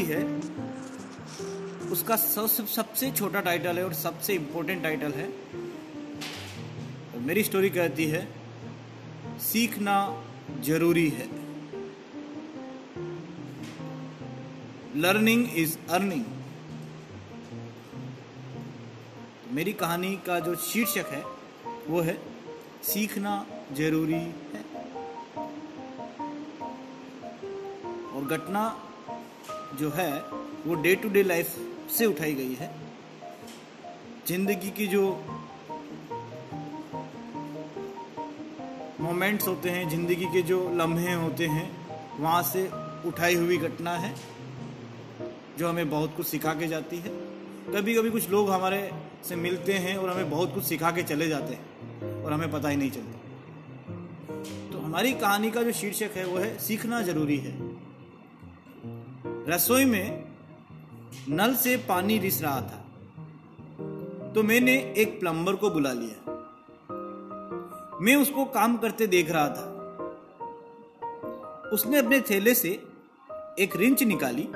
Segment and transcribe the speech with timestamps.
[0.00, 5.28] Story है, उसका सब सबसे छोटा टाइटल है और सबसे इम्पोर्टेंट टाइटल है।
[7.14, 8.26] और मेरी स्टोरी कहती है,
[9.40, 9.96] सीखना
[10.60, 11.28] ज़रूरी है।
[14.96, 16.24] लर्निंग इज़ अर्निंग
[19.52, 21.24] मेरी कहानी का जो शीर्षक है,
[21.88, 22.18] वो है,
[22.82, 24.62] सीखना ज़रूरी है।
[28.14, 28.86] और घटना
[29.78, 30.10] जो है,
[30.66, 31.54] वो डे टू डे लाइफ
[31.90, 32.70] से उठाई गई है।
[34.28, 35.02] ज़िंदगी की जो
[39.00, 41.70] मोमेंट्स होते हैं, ज़िंदगी के जो लम्हे होते हैं,
[42.18, 42.70] वहाँ से
[43.06, 44.14] उठाई हुई घटना है,
[45.58, 47.10] जो हमें बहुत कुछ सिखा के जाती है।
[47.74, 48.90] कभी कभी कुछ लोग हमारे
[49.28, 52.68] से मिलते हैं और हमें बहुत कुछ सिखा के चले जाते हैं और हमें पता
[52.68, 53.18] ही नहीं चलता।
[54.72, 57.69] तो हमारी कहानी का जो शीर्षक है, वो है, सीखना ज़रूरी है।
[59.48, 60.24] रसोई में
[61.28, 62.86] नल से पानी रिस रहा था।
[64.34, 66.30] तो मैंने एक प्लम्बर को बुला लिया।
[68.02, 69.76] मैं उसको काम करते देख रहा था।
[71.72, 72.82] उसने अपने थैले से
[73.58, 74.48] एक रिंच निकाली।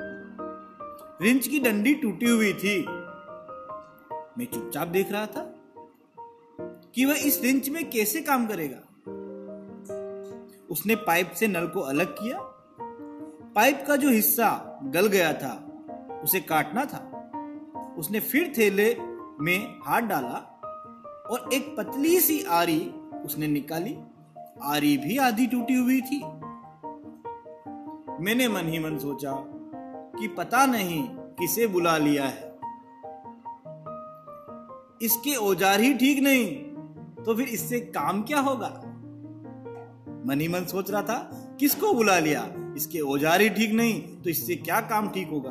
[1.23, 2.87] रिंच की डंडी टूटी हुई थी।
[4.39, 5.55] मैं चुपचाप देख रहा था
[6.95, 8.79] कि वह इस रिंच में कैसे काम करेगा।
[10.71, 12.54] उसने पाइप से नल को अलग किया
[13.55, 14.47] पाइप का जो हिस्सा
[14.85, 15.53] गल गया था,
[16.25, 17.01] उसे काटना था।
[17.99, 18.87] उसने फिर थैले
[19.41, 20.39] में हाथ डाला
[21.31, 22.81] और एक पतली सी आरी
[23.25, 23.97] उसने निकाली।
[24.63, 26.19] आरी भी आधी टूटी हुई थी।
[28.25, 29.33] मैंने मन ही मन सोचा
[30.19, 31.03] कि पता नहीं
[31.39, 32.53] किसे बुला लिया है।
[35.03, 36.45] इसके औज़ार ही ठीक नहीं
[37.25, 38.69] तो फिर इससे काम क्या होगा?
[40.27, 41.17] मन ही मन सोच रहा था,
[41.61, 42.43] किसको बुला लिया?
[42.77, 45.51] इसके औज़ार ही ठीक नहीं तो इससे क्या काम ठीक होगा?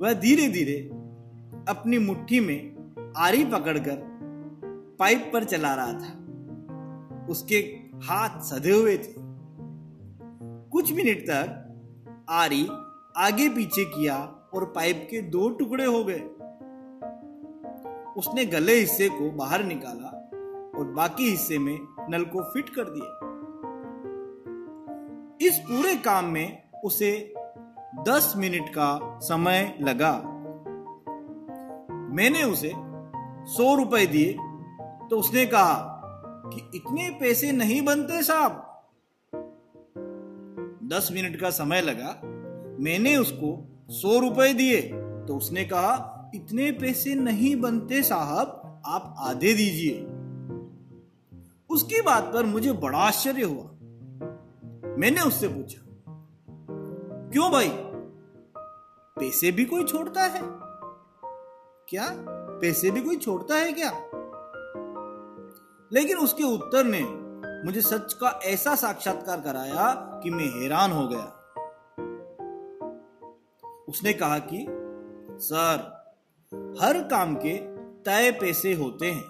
[0.00, 0.78] वह धीरे धीरे
[1.68, 3.98] अपनी मुट्ठी में आरी पकड़कर
[4.98, 7.56] पाइप पर चला रहा था। उसके
[8.04, 9.14] हाथ सधे हुए थे।
[10.72, 12.66] कुछ मिनट तक आरी
[13.16, 14.16] आगे पीछे किया
[14.54, 16.20] और पाइप के दो टुकड़े हो गए।
[18.16, 20.08] उसने गले हिस्से को बाहर निकाला
[20.78, 21.78] और बाकी हिस्से में
[22.10, 23.19] नल को फिट कर दिया।
[25.50, 27.34] इस पूरे काम में उसे
[28.08, 30.12] 10 मिनट का समय लगा,
[32.14, 32.72] मैंने उसे
[33.46, 34.32] सौ रुपए दिए।
[35.10, 35.74] तो उसने कहा
[36.46, 38.66] कि इतने पैसे नहीं बनते साहब।
[40.84, 42.14] दस मिनट का समय लगा,
[42.80, 43.50] मैंने उसको
[43.90, 44.80] सौ रुपए दिए।
[45.26, 45.92] तो उसने कहा,
[46.34, 49.98] इतने पैसे नहीं बनते साहब, आप आधे दीजिए।
[51.70, 53.70] उसकी बात पर मुझे बड़ा आश्चर्य हुआ।
[55.00, 55.82] मैंने उससे पूछा,
[57.32, 57.68] क्यों भाई?
[59.16, 60.40] पैसे भी कोई छोड़ता है?
[61.88, 62.08] क्या?
[62.60, 63.90] पैसे भी कोई छोड़ता है क्या?
[65.92, 67.02] लेकिन उसके उत्तर ने
[67.66, 71.36] मुझे सच का ऐसा साक्षात्कार कराया कि मैं हैरान हो गया।
[73.88, 74.66] उसने कहा कि,
[75.38, 75.76] सर,
[76.82, 77.58] हर काम के
[78.02, 79.24] तय पैसे होते हैं।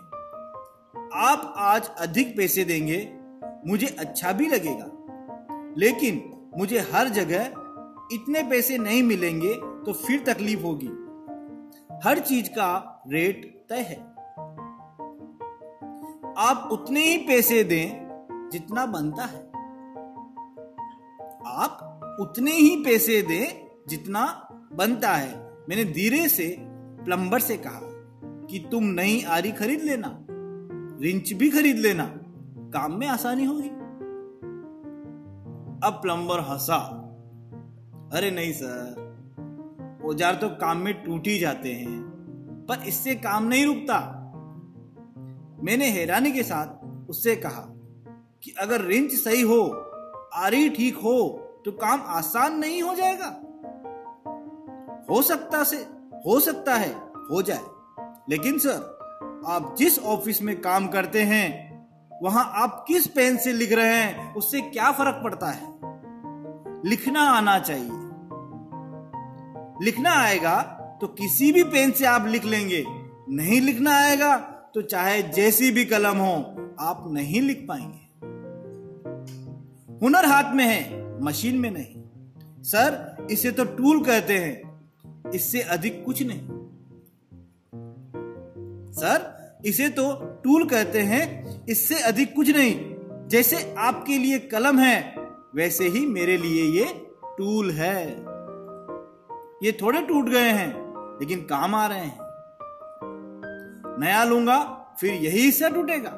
[1.15, 3.19] आप आज अधिक पैसे देंगे,
[3.67, 4.97] मुझे अच्छा भी लगेगा।
[5.79, 7.43] लेकिन मुझे हर जगह
[8.13, 10.89] इतने पैसे नहीं मिलेंगे तो फिर तकलीफ़ होगी।
[12.05, 14.11] हर चीज़ का रेट तय है।
[16.39, 17.89] आप उतने ही पैसे दें
[18.53, 19.51] जितना बनता है।
[21.47, 26.57] आप उतने ही पैसे दें जितना बनता है। मैंने धीरे से,
[27.05, 27.81] प्लम्बर से कहा
[28.47, 30.27] कि तुम नई आरी खरीद लेना,
[31.01, 32.15] रिंच भी खरीद लेना।
[32.75, 33.80] काम में आसानी होगी।
[35.85, 36.77] अब प्लम्बर हंसा।
[38.13, 42.01] अरे नहीं सर औज़ार तो काम में टूट ही जाते हैं,
[42.69, 43.99] पर इससे काम नहीं रुकता।
[45.65, 47.65] मैंने हैरानी के साथ उससे कहा
[48.43, 49.63] कि अगर रिंच सही हो,
[50.35, 51.17] आरी ठीक हो
[51.65, 53.29] तो काम आसान नहीं हो जाएगा।
[55.11, 55.77] हो सकता से,
[56.27, 56.93] हो सकता है,
[57.31, 57.65] हो जाए।
[58.31, 61.69] लेकिन सर आप जिस ऑफ़िस में काम करते हैं,
[62.23, 65.80] वहाँ आप किस पेन से लिख रहे हैं, उससे क्या फ़र्क पड़ता है?
[66.87, 68.09] लिखना आना चाहिए।
[69.85, 70.61] लिखना आएगा
[71.01, 72.85] तो किसी भी पेन से आप लिख लेंगे।
[73.29, 74.37] नहीं लिखना आएगा
[74.75, 76.35] तो चाहे जैसी भी कलम हो,
[76.81, 78.09] आप नहीं लिख पाएँगे।
[80.03, 82.03] हुनर हाथ में है, मशीन में नहीं।
[82.63, 86.41] सर, इसे तो टूल कहते हैं, इससे अधिक कुछ नहीं।
[88.93, 89.29] सर,
[89.65, 90.13] इसे तो
[90.45, 95.20] टूल कहते हैं, इससे अधिक कुछ नहीं। जैसे आपके लिए कलम है
[95.55, 98.11] वैसे ही मेरे लिए ये टूल है।
[99.63, 100.73] ये थोड़े टूट गए हैं,
[101.21, 102.19] लेकिन काम आ रहे हैं।
[104.01, 106.13] नया लूँगा, फिर यही हिस्सा टूटेगा।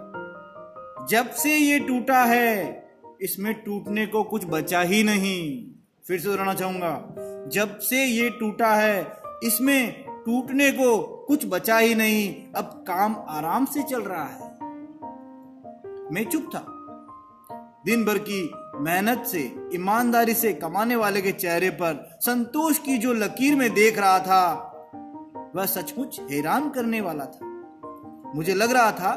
[1.11, 2.89] जब से ये टूटा है,
[3.23, 5.71] इसमें टूटने को कुछ बचा ही नहीं।
[6.09, 7.15] फिर से दोहराना चाहूँगा,
[7.49, 13.65] जब से ये टूटा है, इसमें टूटने को कुछ बचा ही नहीं। अब काम आराम
[13.65, 14.53] से चल रहा है।
[16.13, 16.65] मैं चुप था।
[17.87, 19.41] दिन भर की मेहनत से,
[19.75, 24.69] ईमानदारी से कमाने वाले के चेहरे पर संतोष की जो लकीर में देख रहा था,
[25.57, 27.51] वह सचमुच हैरान करने वाला था।
[28.37, 29.13] मुझे लग रहा था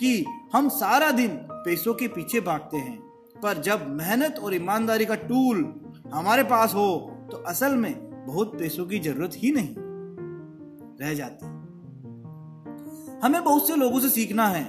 [0.00, 2.98] कि हम सारा दिन पैसों के पीछे भागते हैं,
[3.42, 5.64] पर जब मेहनत और ईमानदारी का टूल
[6.14, 6.88] हमारे पास हो
[7.30, 7.94] तो असल में
[8.26, 9.74] बहुत पैसों की ज़रूरत ही नहीं,
[11.00, 11.46] रह जाती।
[13.22, 14.64] हमें बहुत से लोगों से सीखना है।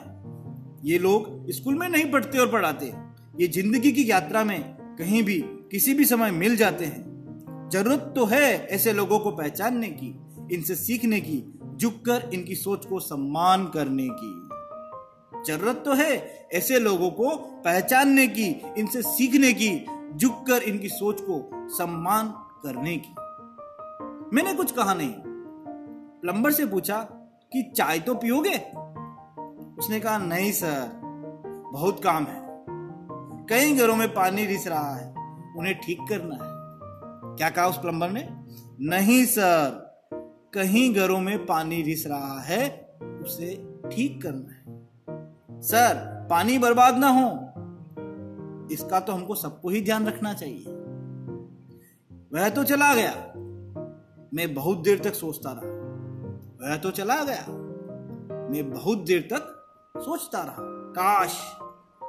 [0.84, 2.94] ये लोग स्कूल में नहीं पढ़ते और पढ़ाते।
[3.40, 5.40] ये ज़िंदगी की यात्रा में कहीं भी,
[5.72, 10.08] किसी भी समय मिल जाते हैं। ज़रूरत तो है ऐसे लोगों को पहचानने की,
[10.56, 14.50] इनसे सीखने की, झुककर इनकी सोच को सम्मान करने की।
[15.48, 19.86] ज़रूरत तो है ऐसे लोगों को पहचानने की, इनसे सीखने की,
[20.18, 22.34] झुककर इनकी सोच को सम्मान
[22.64, 23.16] करने की।
[24.36, 25.14] मैंने कुछ कहा नहीं।
[26.22, 26.98] प्लम्बर से पूछा
[27.54, 28.58] कि चाय तो पियोगे?
[29.80, 30.92] उसने कहा, नहीं सर,
[31.74, 32.49] बहुत काम है।
[33.50, 35.14] कई घरों में पानी रिस रहा है,
[35.58, 36.60] उन्हें ठीक करना है।
[37.38, 38.30] क्या कहा उस प्लम्बर ने?
[38.82, 39.90] नहीं, सर।
[40.54, 44.88] कहीं घरों में पानी रिस रहा है, उसे ठीक करना है।
[45.62, 47.46] सर, पानी बर्बाद ना हो।
[48.72, 50.66] इसका तो हमको सबको ही ध्यान रखना चाहिए।
[52.34, 53.16] वह तो चला गया।
[54.34, 55.80] मैं बहुत देर तक सोचता रहा।
[56.62, 57.46] वह तो चला गया।
[58.50, 59.66] मैं बहुत देर तक
[59.98, 60.56] सोचता रहा।
[60.92, 61.40] काश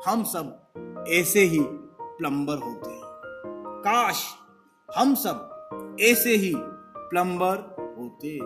[0.06, 0.72] हम सब
[1.08, 1.60] ऐसे ही
[2.00, 3.02] प्लम्बर होते हैं।
[3.80, 4.24] काश
[4.96, 5.46] हम सब
[6.00, 6.52] ऐसे ही
[6.96, 7.56] प्लम्बर
[7.98, 8.38] होते।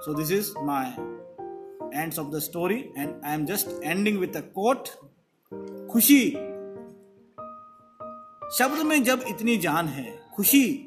[0.00, 0.86] So this is my
[2.00, 4.88] ends of the story and I am just ending with a quote
[5.92, 6.30] खुशी।
[8.58, 10.86] शब्द में जब इतनी जान है, खुशी।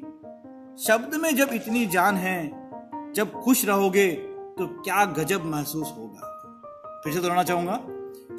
[0.78, 2.64] शब्द में जब इतनी जान है,
[3.12, 4.12] जब खुश रहोगे
[4.58, 6.30] तो क्या गजब महसूस होगा।
[7.04, 7.76] फिर से दोहराना चाहूँगा।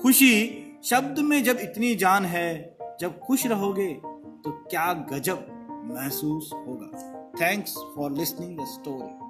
[0.02, 3.94] खुशी शब्द में जब इतनी जान है, जब खुश रहोगे
[4.44, 5.48] तो क्या गजब
[5.92, 7.00] महसूस होगा?
[7.42, 9.25] Thanks for listening the story